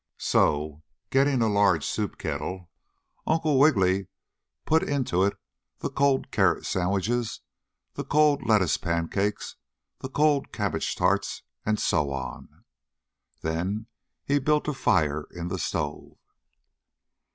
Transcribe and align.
So, 0.17 0.81
getting 1.11 1.43
a 1.43 1.47
large 1.47 1.85
soup 1.85 2.17
kettle, 2.17 2.71
Uncle 3.27 3.59
Wiggily 3.59 4.07
put 4.65 4.81
into 4.81 5.23
it 5.23 5.37
the 5.77 5.91
cold 5.91 6.31
carrot 6.31 6.65
sandwiches, 6.65 7.41
the 7.93 8.03
cold 8.03 8.43
lettuce 8.43 8.77
pancakes, 8.77 9.57
the 9.99 10.09
cold 10.09 10.51
cabbage 10.51 10.95
tarts 10.95 11.43
and 11.67 11.79
so 11.79 12.09
on. 12.11 12.63
Then 13.41 13.85
he 14.25 14.39
built 14.39 14.67
a 14.67 14.73
fire 14.73 15.27
in 15.33 15.49
the 15.49 15.59
stove. 15.59 16.17